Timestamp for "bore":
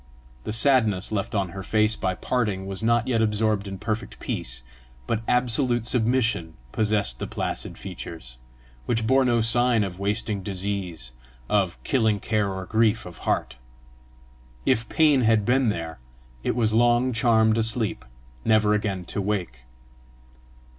9.05-9.23